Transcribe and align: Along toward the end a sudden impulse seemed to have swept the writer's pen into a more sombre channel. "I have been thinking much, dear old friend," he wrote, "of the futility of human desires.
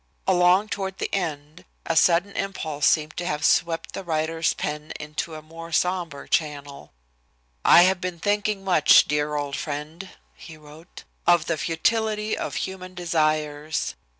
Along 0.25 0.67
toward 0.67 0.97
the 0.97 1.13
end 1.13 1.63
a 1.85 1.95
sudden 1.95 2.31
impulse 2.35 2.87
seemed 2.87 3.15
to 3.17 3.25
have 3.27 3.45
swept 3.45 3.93
the 3.93 4.03
writer's 4.03 4.55
pen 4.55 4.93
into 4.99 5.35
a 5.35 5.43
more 5.43 5.71
sombre 5.71 6.27
channel. 6.27 6.91
"I 7.63 7.83
have 7.83 8.01
been 8.01 8.19
thinking 8.19 8.63
much, 8.63 9.05
dear 9.07 9.35
old 9.35 9.55
friend," 9.55 10.09
he 10.33 10.57
wrote, 10.57 11.03
"of 11.27 11.45
the 11.45 11.55
futility 11.55 12.35
of 12.35 12.55
human 12.55 12.95
desires. 12.95 13.93